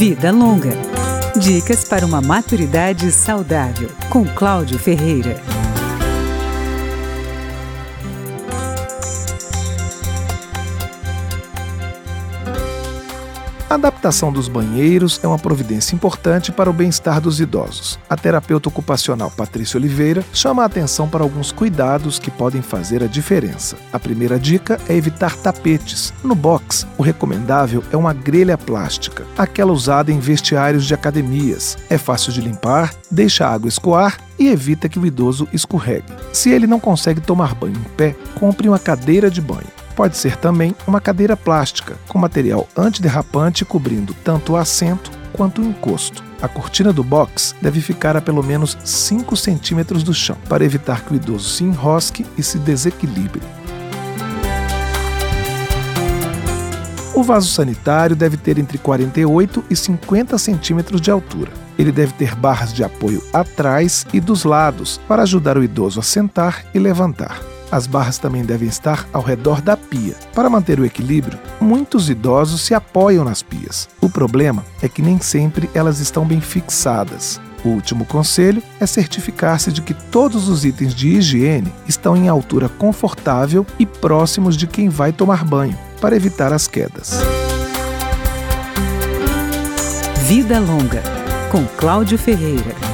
[0.00, 0.70] Vida Longa.
[1.36, 5.38] Dicas para uma maturidade saudável, com Cláudio Ferreira.
[13.70, 18.00] A adaptação dos banheiros é uma providência importante para o bem-estar dos idosos.
[18.10, 23.06] A terapeuta ocupacional Patrícia Oliveira chama a atenção para alguns cuidados que podem fazer a
[23.06, 23.76] diferença.
[23.92, 26.12] A primeira dica é evitar tapetes.
[26.24, 31.78] No box, o recomendável é uma grelha plástica, aquela usada em vestiários de academias.
[31.88, 36.12] É fácil de limpar, deixa a água escoar e evita que o idoso escorregue.
[36.32, 39.79] Se ele não consegue tomar banho em pé, compre uma cadeira de banho.
[39.94, 45.64] Pode ser também uma cadeira plástica, com material antiderrapante cobrindo tanto o assento quanto o
[45.64, 46.22] encosto.
[46.42, 51.04] A cortina do box deve ficar a pelo menos 5 centímetros do chão, para evitar
[51.04, 53.42] que o idoso se enrosque e se desequilibre.
[57.20, 61.52] O vaso sanitário deve ter entre 48 e 50 centímetros de altura.
[61.78, 66.02] Ele deve ter barras de apoio atrás e dos lados para ajudar o idoso a
[66.02, 67.38] sentar e levantar.
[67.70, 70.14] As barras também devem estar ao redor da pia.
[70.34, 73.88] Para manter o equilíbrio, muitos idosos se apoiam nas pias.
[74.00, 77.40] O problema é que nem sempre elas estão bem fixadas.
[77.64, 82.68] O último conselho é certificar-se de que todos os itens de higiene estão em altura
[82.68, 87.20] confortável e próximos de quem vai tomar banho, para evitar as quedas.
[90.26, 91.02] Vida Longa,
[91.50, 92.89] com Cláudio Ferreira.